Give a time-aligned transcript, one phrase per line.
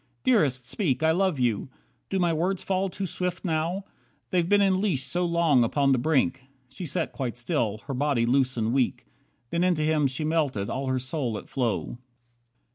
[0.23, 1.69] Dearest, speak, I love you.
[2.09, 3.85] Do my words fall too swift now?
[4.31, 8.25] They've been in leash so long upon the brink." She sat quite still, her body
[8.25, 9.05] loose and weak.
[9.51, 11.99] Then into him she melted, all her soul at flow.